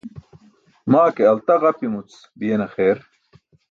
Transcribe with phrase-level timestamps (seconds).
[0.91, 2.97] Maa ke alta ġapimuc biyena xeer.